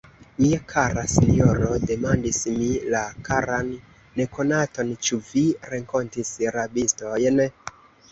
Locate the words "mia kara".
0.43-1.01